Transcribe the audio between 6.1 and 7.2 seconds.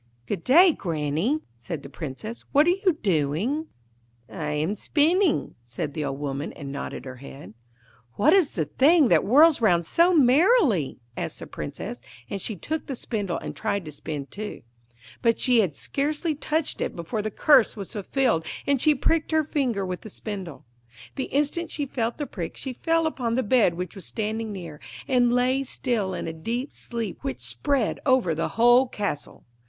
woman, and nodded her